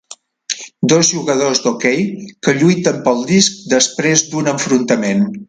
[0.93, 2.01] Dos jugadors d'hoquei
[2.47, 5.25] que lluiten pel disc després d'un enfrontament.